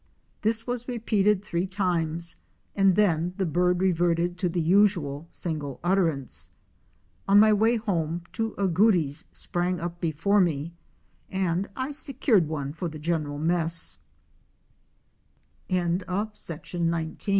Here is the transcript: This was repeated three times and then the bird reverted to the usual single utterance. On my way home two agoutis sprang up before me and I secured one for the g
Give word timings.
This 0.41 0.65
was 0.65 0.87
repeated 0.87 1.45
three 1.45 1.67
times 1.67 2.37
and 2.75 2.95
then 2.95 3.35
the 3.37 3.45
bird 3.45 3.79
reverted 3.83 4.35
to 4.39 4.49
the 4.49 4.59
usual 4.59 5.27
single 5.29 5.79
utterance. 5.83 6.53
On 7.27 7.39
my 7.39 7.53
way 7.53 7.75
home 7.75 8.23
two 8.31 8.55
agoutis 8.57 9.25
sprang 9.31 9.79
up 9.79 10.01
before 10.01 10.41
me 10.41 10.73
and 11.29 11.69
I 11.75 11.91
secured 11.91 12.47
one 12.47 12.73
for 12.73 12.89
the 12.89 12.97
g 12.97 13.13